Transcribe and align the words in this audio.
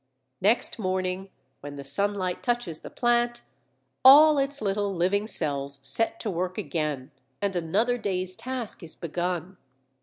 Next 0.41 0.79
morning 0.79 1.29
when 1.59 1.75
the 1.75 1.83
sunlight 1.83 2.41
touches 2.41 2.79
the 2.79 2.89
plant 2.89 3.43
all 4.03 4.39
its 4.39 4.59
little 4.59 4.95
living 4.95 5.27
cells 5.27 5.77
set 5.83 6.19
to 6.21 6.31
work 6.31 6.57
again, 6.57 7.11
and 7.39 7.55
another 7.55 7.99
day's 7.99 8.35
task 8.35 8.81
is 8.81 8.95
begun. 8.95 9.57